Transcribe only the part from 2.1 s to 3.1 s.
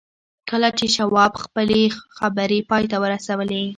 خبرې پای ته